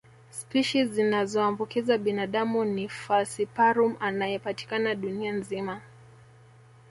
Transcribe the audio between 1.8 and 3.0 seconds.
binadamu ni